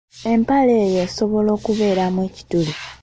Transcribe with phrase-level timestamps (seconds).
[0.33, 2.73] Empale eyo esobola okubeeramu ekituli.